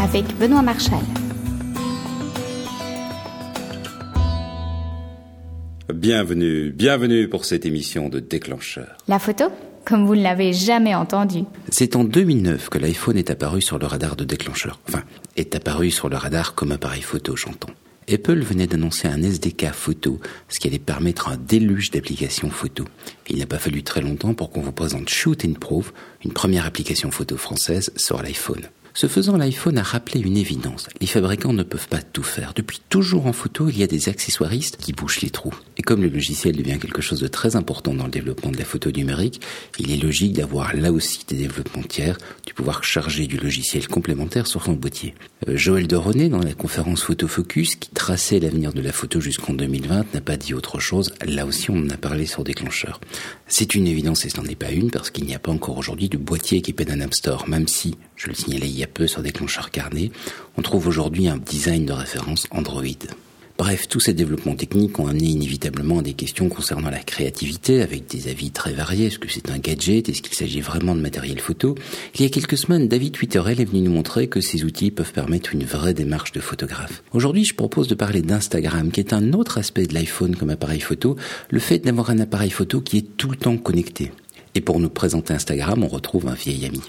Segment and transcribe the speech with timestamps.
[0.00, 1.00] avec Benoît Marchal.
[5.92, 8.96] Bienvenue, bienvenue pour cette émission de Déclencheur.
[9.08, 9.46] La photo
[9.84, 11.40] Comme vous ne l'avez jamais entendu.
[11.70, 14.78] C'est en 2009 que l'iPhone est apparu sur le radar de Déclencheur.
[14.88, 15.02] Enfin,
[15.36, 17.70] est apparu sur le radar comme appareil photo, j'entends.
[18.10, 20.18] Apple venait d'annoncer un SDK photo,
[20.48, 22.84] ce qui allait permettre un déluge d'applications photo.
[23.28, 25.92] il n'a pas fallu très longtemps pour qu'on vous présente Shoot and Prove,
[26.24, 28.62] une première application photo française sur l'iPhone.
[29.00, 30.88] Ce faisant, l'iPhone a rappelé une évidence.
[31.00, 32.52] Les fabricants ne peuvent pas tout faire.
[32.56, 35.54] Depuis toujours en photo, il y a des accessoiristes qui bouchent les trous.
[35.76, 38.64] Et comme le logiciel devient quelque chose de très important dans le développement de la
[38.64, 39.40] photo numérique,
[39.78, 44.48] il est logique d'avoir là aussi des développements tiers, du pouvoir charger du logiciel complémentaire
[44.48, 45.14] sur son boîtier.
[45.46, 49.52] Euh, Joël René, dans la conférence Photo Focus, qui traçait l'avenir de la photo jusqu'en
[49.52, 51.14] 2020, n'a pas dit autre chose.
[51.24, 53.00] Là aussi, on en a parlé sur déclencheur.
[53.46, 55.78] C'est une évidence et ce n'en est pas une parce qu'il n'y a pas encore
[55.78, 58.87] aujourd'hui de boîtier équipé d'un App Store, même si, je le signalais il y a
[58.88, 60.10] peu sur déclencheur carnet,
[60.56, 62.84] on trouve aujourd'hui un design de référence Android.
[63.58, 68.06] Bref, tous ces développements techniques ont amené inévitablement à des questions concernant la créativité, avec
[68.06, 69.06] des avis très variés.
[69.06, 70.08] Est-ce que c'est un gadget?
[70.08, 71.74] Est-ce qu'il s'agit vraiment de matériel photo?
[72.14, 75.12] Il y a quelques semaines, David Twitterell est venu nous montrer que ces outils peuvent
[75.12, 77.02] permettre une vraie démarche de photographe.
[77.10, 80.80] Aujourd'hui, je propose de parler d'Instagram, qui est un autre aspect de l'iPhone comme appareil
[80.80, 81.16] photo,
[81.50, 84.12] le fait d'avoir un appareil photo qui est tout le temps connecté.
[84.54, 86.80] Et pour nous présenter Instagram, on retrouve un vieil ami.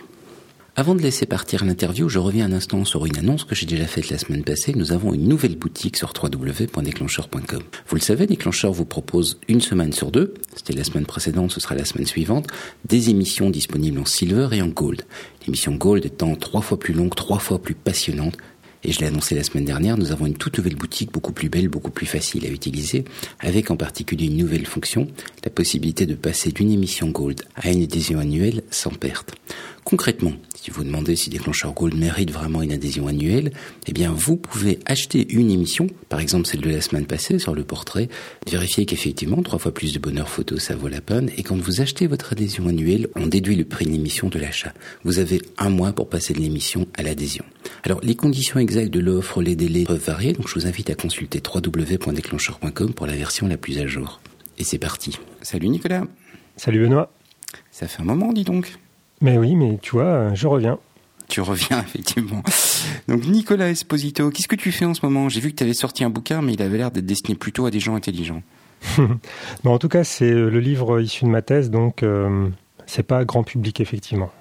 [0.80, 3.86] Avant de laisser partir l'interview, je reviens un instant sur une annonce que j'ai déjà
[3.86, 4.72] faite la semaine passée.
[4.74, 7.64] Nous avons une nouvelle boutique sur www.déclencheur.com.
[7.86, 11.60] Vous le savez, Déclencheur vous propose une semaine sur deux, c'était la semaine précédente, ce
[11.60, 12.48] sera la semaine suivante,
[12.86, 15.02] des émissions disponibles en silver et en gold.
[15.46, 18.38] L'émission gold étant trois fois plus longue, trois fois plus passionnante,
[18.86, 21.50] et je l'ai annoncé la semaine dernière, nous avons une toute nouvelle boutique, beaucoup plus
[21.50, 23.04] belle, beaucoup plus facile à utiliser,
[23.42, 25.08] avec en particulier une nouvelle fonction,
[25.44, 29.34] la possibilité de passer d'une émission Gold à une adhésion annuelle sans perte.
[29.84, 33.52] Concrètement, si vous demandez si Déclencheur Gold mérite vraiment une adhésion annuelle,
[33.88, 37.56] eh bien vous pouvez acheter une émission, par exemple celle de la semaine passée sur
[37.56, 38.10] le portrait,
[38.48, 41.82] vérifier qu'effectivement trois fois plus de bonheur photo ça vaut la peine, et quand vous
[41.82, 44.74] achetez votre adhésion annuelle, on déduit le prix de l'émission de l'achat.
[45.04, 47.46] Vous avez un mois pour passer de l'émission à l'adhésion.
[47.84, 50.96] Alors les conditions exactes de l'offre, les délais peuvent varier, donc je vous invite à
[50.96, 54.20] consulter www.déclencheur.com pour la version la plus à jour.
[54.58, 55.18] Et c'est parti.
[55.42, 56.04] Salut Nicolas.
[56.58, 57.14] Salut Benoît.
[57.72, 58.78] Ça fait un moment, dis donc.
[59.22, 60.80] Mais oui, mais tu vois, je reviens.
[61.28, 62.44] Tu reviens, effectivement.
[63.08, 65.30] Donc, Nicolas Esposito, qu'est-ce que tu fais en ce moment?
[65.30, 67.66] J'ai vu que tu avais sorti un bouquin, mais il avait l'air d'être destiné plutôt
[67.66, 68.42] à des gens intelligents.
[69.66, 72.50] en tout cas, c'est euh, le livre issu de ma thèse, donc euh,
[72.86, 74.32] c'est pas grand public, effectivement.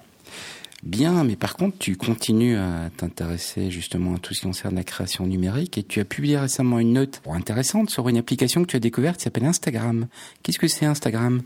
[0.83, 4.85] Bien, mais par contre, tu continues à t'intéresser justement à tout ce qui concerne la
[4.85, 8.77] création numérique et tu as publié récemment une note intéressante sur une application que tu
[8.77, 10.07] as découverte qui s'appelle Instagram.
[10.41, 11.41] Qu'est-ce que c'est Instagram?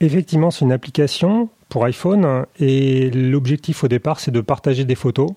[0.00, 5.30] Effectivement, c'est une application pour iPhone et l'objectif au départ, c'est de partager des photos,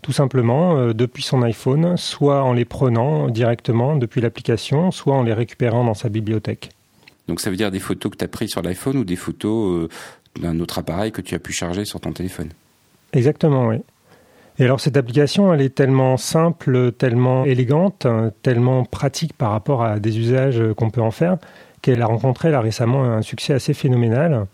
[0.00, 5.24] tout simplement, euh, depuis son iPhone, soit en les prenant directement depuis l'application, soit en
[5.24, 6.70] les récupérant dans sa bibliothèque.
[7.28, 9.82] Donc ça veut dire des photos que tu as prises sur l'iPhone ou des photos
[9.84, 9.88] euh,
[10.40, 12.50] d'un autre appareil que tu as pu charger sur ton téléphone?
[13.12, 13.76] Exactement, oui.
[14.58, 18.06] Et alors cette application, elle est tellement simple, tellement élégante,
[18.42, 21.36] tellement pratique par rapport à des usages qu'on peut en faire,
[21.82, 24.46] qu'elle a rencontré là récemment un succès assez phénoménal.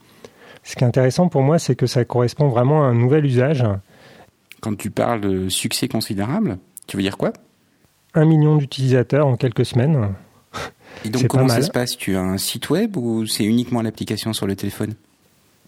[0.62, 3.64] Ce qui est intéressant pour moi, c'est que ça correspond vraiment à un nouvel usage.
[4.60, 7.32] Quand tu parles de succès considérable, tu veux dire quoi?
[8.14, 10.14] Un million d'utilisateurs en quelques semaines.
[11.04, 11.96] Et donc comment ça se passe?
[11.96, 14.94] Tu as un site web ou c'est uniquement l'application sur le téléphone?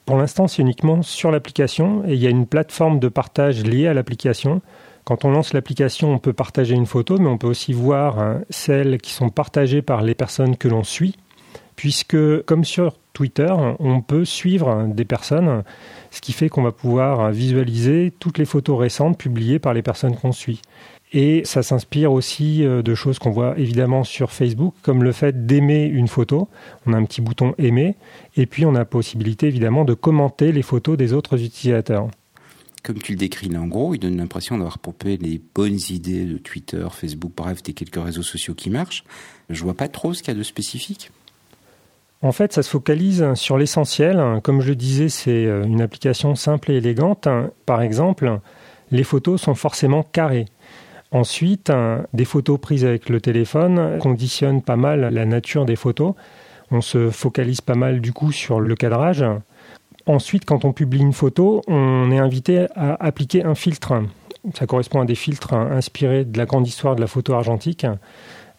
[0.06, 3.88] Pour l'instant, c'est uniquement sur l'application et il y a une plateforme de partage liée
[3.88, 4.60] à l'application.
[5.04, 8.43] Quand on lance l'application, on peut partager une photo, mais on peut aussi voir hein,
[8.50, 11.16] celles qui sont partagées par les personnes que l'on suit
[11.77, 15.62] puisque comme sur Twitter, on peut suivre des personnes,
[16.11, 20.17] ce qui fait qu'on va pouvoir visualiser toutes les photos récentes publiées par les personnes
[20.17, 20.61] qu'on suit.
[21.17, 25.47] Et ça s'inspire aussi euh, de choses qu'on voit évidemment sur Facebook, comme le fait
[25.47, 26.49] d'aimer une photo.
[26.87, 27.95] On a un petit bouton aimer,
[28.37, 32.09] et puis on a possibilité évidemment de commenter les photos des autres utilisateurs.
[32.83, 36.25] Comme tu le décris là, en gros, il donne l'impression d'avoir popé les bonnes idées
[36.25, 39.04] de Twitter, Facebook, bref, des quelques réseaux sociaux qui marchent.
[39.48, 41.13] Je vois pas trop ce qu'il y a de spécifique.
[42.24, 44.41] En fait, ça se focalise sur l'essentiel.
[44.42, 47.28] Comme je le disais, c'est euh, une application simple et élégante.
[47.66, 48.41] Par exemple,
[48.91, 50.47] les photos sont forcément carrées.
[51.10, 51.71] Ensuite,
[52.15, 56.15] des photos prises avec le téléphone conditionnent pas mal la nature des photos.
[56.71, 59.24] On se focalise pas mal du coup sur le cadrage.
[60.06, 64.03] Ensuite, quand on publie une photo, on est invité à appliquer un filtre.
[64.54, 67.86] Ça correspond à des filtres inspirés de la grande histoire de la photo argentique.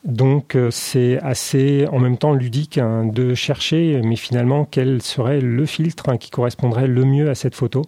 [0.05, 5.41] Donc euh, c'est assez en même temps ludique hein, de chercher, mais finalement quel serait
[5.41, 7.81] le filtre hein, qui correspondrait le mieux à cette photo.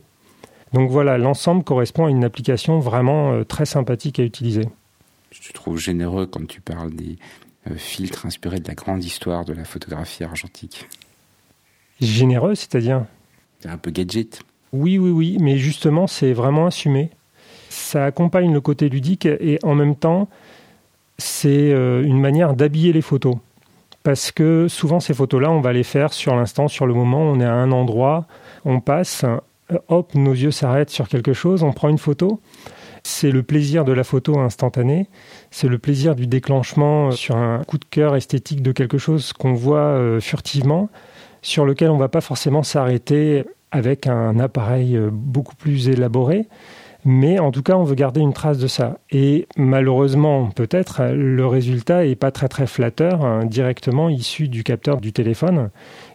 [0.74, 4.64] Donc voilà, l'ensemble correspond à une application vraiment euh, très sympathique à utiliser.
[5.31, 7.18] Je te trouve généreux quand tu parles des
[7.69, 10.88] euh, filtres inspirés de la grande histoire de la photographie argentique.
[12.02, 13.06] Généreux, c'est-à-dire?
[13.60, 14.42] C'est un peu gadget.
[14.74, 17.12] Oui, oui, oui, mais justement, c'est vraiment assumé.
[17.70, 20.28] Ça accompagne le côté ludique et en même temps,
[21.18, 23.36] c'est euh, une manière d'habiller les photos.
[24.04, 27.40] Parce que souvent, ces photos-là, on va les faire sur l'instant, sur le moment, on
[27.40, 28.25] est à un endroit,
[28.64, 29.25] on passe,
[29.72, 32.40] euh, hop, nos yeux s'arrêtent sur quelque chose, on prend une photo.
[33.04, 35.08] C'est le plaisir de la photo instantanée,
[35.52, 39.54] c'est le plaisir du déclenchement sur un coup de cœur esthétique de quelque chose qu'on
[39.54, 40.90] voit euh, furtivement,
[41.42, 46.48] sur lequel on ne va pas forcément s'arrêter avec un appareil euh, beaucoup plus élaboré.
[47.09, 48.98] Mais en tout cas, on veut garder une trace de ça.
[49.12, 55.13] Et malheureusement, peut-être, le résultat n'est pas très flatteur, hein, directement issu du capteur du
[55.13, 55.69] téléphone.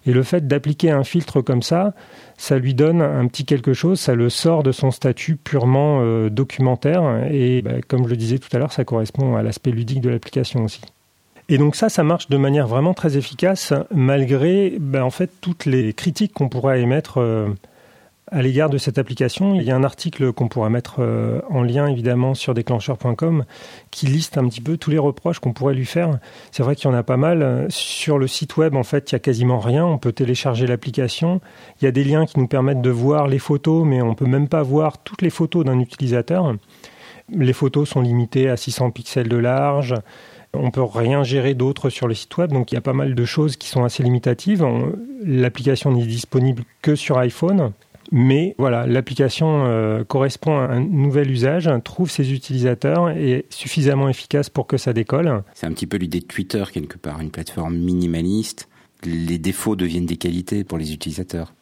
[0.04, 1.94] Et le fait d'appliquer un filtre comme ça,
[2.36, 6.28] ça lui donne un petit quelque chose, ça le sort de son statut purement euh,
[6.28, 7.26] documentaire.
[7.30, 10.10] Et bah, comme je le disais tout à l'heure, ça correspond à l'aspect ludique de
[10.10, 10.82] l'application aussi.
[11.48, 15.64] Et donc ça, ça marche de manière vraiment très efficace, malgré bah, en fait toutes
[15.64, 17.18] les critiques qu'on pourrait émettre.
[18.34, 21.62] À l'égard de cette application, il y a un article qu'on pourra mettre euh, en
[21.62, 23.44] lien évidemment sur déclencheur.com
[23.90, 26.18] qui liste un petit peu tous les reproches qu'on pourrait lui faire.
[26.50, 27.66] C'est vrai qu'il y en a pas mal.
[27.68, 29.84] Sur le site web, en fait, il y a quasiment rien.
[29.84, 31.42] On peut télécharger l'application.
[31.78, 34.24] Il y a des liens qui nous permettent de voir les photos, mais on peut
[34.24, 36.54] même pas voir toutes les photos d'un utilisateur.
[37.28, 39.94] Les photos sont limitées à 600 pixels de large.
[40.54, 43.14] On peut rien gérer d'autre sur le site web, donc il y a pas mal
[43.14, 44.66] de choses qui sont assez limitatives.
[45.22, 47.72] L'application n'est disponible que sur iPhone.
[48.14, 54.10] Mais voilà, l'application euh, correspond à un nouvel usage, trouve ses utilisateurs et est suffisamment
[54.10, 55.42] efficace pour que ça décolle.
[55.54, 58.68] C'est un petit peu l'idée de Twitter, quelque part, une plateforme minimaliste.
[59.04, 61.54] Les défauts deviennent des qualités pour les utilisateurs.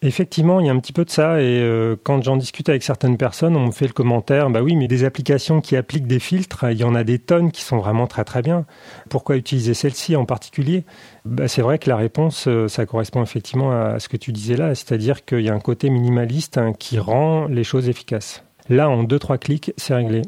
[0.00, 1.40] Effectivement, il y a un petit peu de ça.
[1.40, 4.76] Et euh, quand j'en discute avec certaines personnes, on me fait le commentaire bah oui,
[4.76, 7.78] mais des applications qui appliquent des filtres, il y en a des tonnes qui sont
[7.78, 8.64] vraiment très très bien.
[9.08, 10.84] Pourquoi utiliser celle-ci en particulier?
[11.24, 14.56] Bah, C'est vrai que la réponse, euh, ça correspond effectivement à ce que tu disais
[14.56, 18.44] là, c'est-à-dire qu'il y a un côté minimaliste hein, qui rend les choses efficaces.
[18.68, 20.22] Là, en deux trois clics, c'est réglé.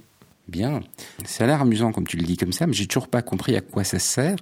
[0.49, 0.81] Bien.
[1.25, 3.55] Ça a l'air amusant comme tu le dis comme ça, mais j'ai toujours pas compris
[3.55, 4.37] à quoi ça sert.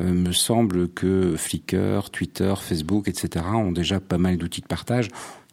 [0.00, 3.44] Euh, me semble que Flickr, Twitter, Facebook, etc.
[3.54, 5.08] ont déjà pas mal d'outils de partage.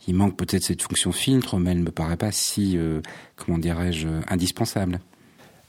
[0.07, 3.01] Il manque peut-être cette fonction filtre, mais elle ne me paraît pas si, euh,
[3.38, 5.00] comment dirais-je, indispensable.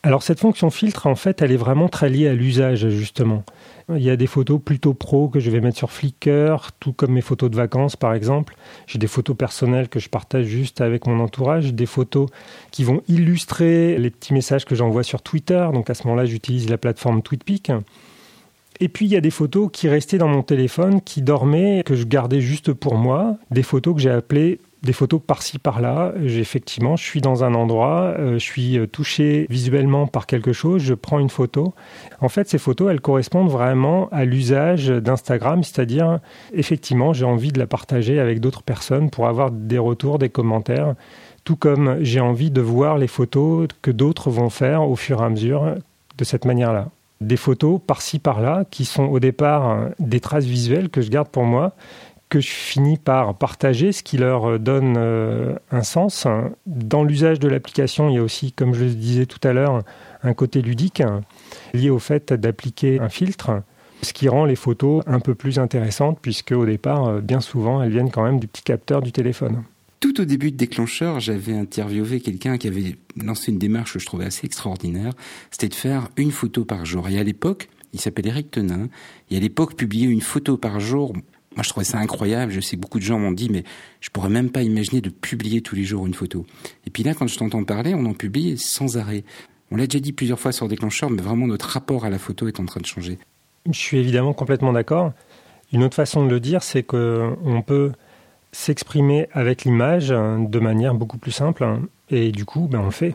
[0.03, 3.43] Alors cette fonction filtre, en fait, elle est vraiment très liée à l'usage, justement.
[3.89, 7.13] Il y a des photos plutôt pro que je vais mettre sur Flickr, tout comme
[7.13, 8.55] mes photos de vacances, par exemple.
[8.87, 12.29] J'ai des photos personnelles que je partage juste avec mon entourage, des photos
[12.71, 15.67] qui vont illustrer les petits messages que j'envoie sur Twitter.
[15.73, 17.73] Donc à ce moment-là, j'utilise la plateforme TweetPic.
[18.81, 21.95] Et puis il y a des photos qui restaient dans mon téléphone, qui dormaient, que
[21.95, 26.13] je gardais juste pour moi, des photos que j'ai appelées des photos par-ci par-là.
[26.23, 30.83] Effectivement, je suis dans un endroit, euh, je suis euh, touché visuellement par quelque chose,
[30.83, 31.75] je prends une photo.
[32.21, 36.21] En fait, ces photos, elles correspondent vraiment à l'usage d'Instagram, c'est-à-dire,
[36.53, 40.95] effectivement, j'ai envie de la partager avec d'autres personnes pour avoir des retours, des commentaires,
[41.45, 45.25] tout comme j'ai envie de voir les photos que d'autres vont faire au fur et
[45.25, 45.75] à mesure
[46.17, 50.89] de cette manière-là des photos par-ci par-là qui sont au départ euh, des traces visuelles
[50.89, 51.75] que je garde pour moi,
[52.29, 56.27] que je finis par partager, ce qui leur euh, donne euh, un sens.
[56.67, 59.83] Dans l'usage de l'application, il y a aussi, comme je le disais tout à l'heure,
[60.23, 61.03] un côté ludique
[61.73, 63.63] lié au fait d'appliquer un filtre,
[64.03, 67.91] ce qui rend les photos un peu plus intéressantes, puisque au départ, bien souvent, elles
[67.91, 69.65] viennent quand même du petit capteur du téléphone
[70.05, 74.05] tout au début de Déclencheur, j'avais interviewé quelqu'un qui avait lancé une démarche que je
[74.05, 75.15] trouvais assez extraordinaire.
[75.51, 77.09] C'était de faire une photo par jour.
[77.09, 78.91] Et à l'époque, il s'appelle Eric Tenin.
[79.31, 82.53] Et à l'époque, publier une photo par jour, moi, je trouvais ça incroyable.
[82.53, 83.65] Je sais que beaucoup de gens m'ont dit, mais
[84.03, 86.45] je pourrais même pas imaginer de publier tous les jours une photo.
[86.87, 89.25] Et puis là, quand je t'entends parler, on en publie sans arrêt.
[89.71, 92.47] On l'a déjà dit plusieurs fois sur Déclencheur, mais vraiment notre rapport à la photo
[92.47, 93.17] est en train de changer.
[93.71, 95.15] Je suis évidemment complètement d'accord.
[95.73, 97.93] Une autre façon de le dire, c'est qu'on peut
[98.55, 101.65] s'exprimer avec l'image hein, de manière beaucoup plus simple.
[101.65, 101.83] Hein.
[102.11, 103.15] et du coup, ben, on le fait.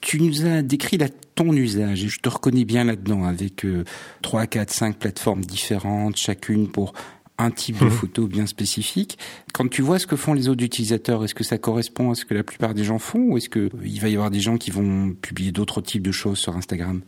[0.00, 3.84] Tu nous as décrit la, ton usage et je te reconnais bien là-dedans avec euh,
[4.22, 6.92] 3, 4, 5 plateformes différentes, chacune pour
[7.38, 7.90] un type de mhm.
[7.90, 9.18] photo bien spécifique.
[9.52, 12.24] Quand tu vois ce que font les autres utilisateurs, est-ce que ça correspond à ce
[12.24, 14.70] que la plupart des gens font ou est-ce qu'il va y avoir des gens qui
[14.70, 17.00] vont publier d'autres types de choses sur Instagram?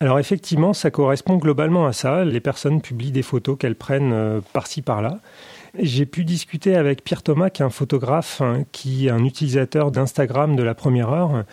[0.00, 2.24] Alors effectivement, ça correspond globalement à ça.
[2.24, 5.20] Les personnes publient des photos qu'elles prennent euh, par-ci par-là.
[5.78, 9.90] J'ai pu discuter avec Pierre Thomas, qui est un photographe, hein, qui est un utilisateur
[9.90, 11.44] d'Instagram de la première heure,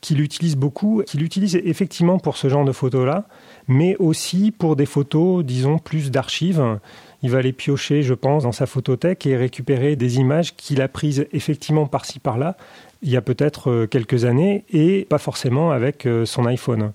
[0.00, 3.26] qu'il utilise beaucoup, qu'il utilise effectivement pour ce genre de photos-là,
[3.66, 6.78] mais aussi pour des photos, disons, plus d'archives.
[7.22, 10.88] Il va les piocher, je pense, dans sa photothèque et récupérer des images qu'il a
[10.88, 12.56] prises effectivement par-ci par-là,
[13.02, 16.92] il y a peut-être euh, quelques années, et pas forcément avec euh, son iPhone.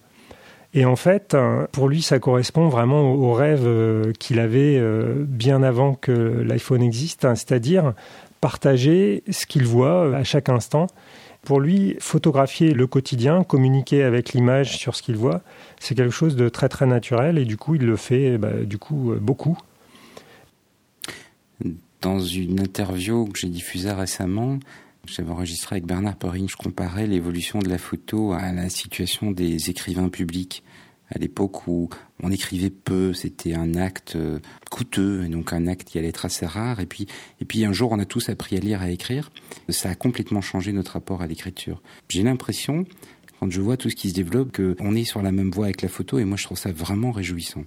[0.73, 1.37] Et en fait,
[1.71, 4.81] pour lui, ça correspond vraiment au rêve euh, qu'il avait
[5.19, 7.93] bien avant que l'iPhone existe, hein, c'est-à-dire
[8.41, 10.87] partager ce qu'il voit à chaque instant
[11.43, 15.41] pour lui, photographier le quotidien, communiquer avec l'image sur ce qu'il voit,
[15.79, 18.77] c'est quelque chose de très très naturel et du coup, il le fait bah, du
[18.77, 19.57] coup euh, beaucoup.
[22.01, 24.59] Dans une interview que j'ai diffusée récemment,
[25.05, 29.69] j'avais enregistré avec Bernard Porine, je comparais l'évolution de la photo à la situation des
[29.69, 30.63] écrivains publics
[31.13, 31.89] à l'époque où
[32.21, 34.39] on écrivait peu, c'était un acte euh,
[34.71, 36.79] coûteux, et donc un acte qui allait être assez rare.
[36.79, 37.07] Et puis,
[37.39, 39.31] et puis un jour, on a tous appris à lire, à écrire.
[39.69, 41.81] Ça a complètement changé notre rapport à l'écriture.
[42.09, 42.85] J'ai l'impression,
[43.39, 45.81] quand je vois tout ce qui se développe, qu'on est sur la même voie avec
[45.81, 47.63] la photo, et moi, je trouve ça vraiment réjouissant.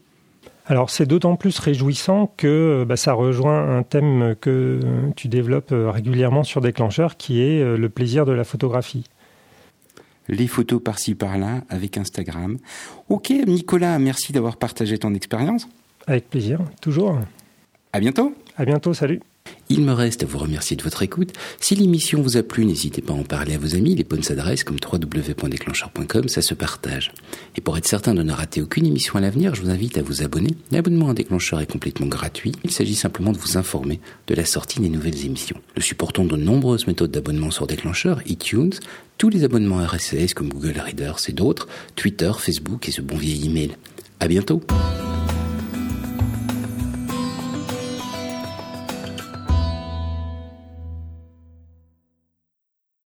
[0.68, 4.80] Alors c'est d'autant plus réjouissant que bah, ça rejoint un thème que
[5.14, 9.04] tu développes euh, régulièrement sur Déclencheur, qui est euh, le plaisir de la photographie
[10.28, 12.58] les photos par-ci par-là avec Instagram.
[13.08, 15.68] Ok, Nicolas, merci d'avoir partagé ton expérience.
[16.08, 17.18] Avec plaisir, toujours.
[17.92, 18.34] À bientôt.
[18.56, 19.20] À bientôt, salut.
[19.68, 21.32] Il me reste à vous remercier de votre écoute.
[21.60, 23.94] Si l'émission vous a plu, n'hésitez pas à en parler à vos amis.
[23.94, 27.12] Les bonnes adresses comme www.déclencheur.com, ça se partage.
[27.56, 30.02] Et pour être certain de ne rater aucune émission à l'avenir, je vous invite à
[30.02, 30.54] vous abonner.
[30.70, 32.52] L'abonnement à Déclencheur est complètement gratuit.
[32.64, 35.60] Il s'agit simplement de vous informer de la sortie des nouvelles émissions.
[35.76, 38.72] Nous supportons de nombreuses méthodes d'abonnement sur Déclencheur, iTunes,
[39.18, 43.46] tous les abonnements RSS comme Google Reader et d'autres, Twitter, Facebook et ce bon vieil
[43.46, 43.76] email.
[44.20, 44.62] À bientôt!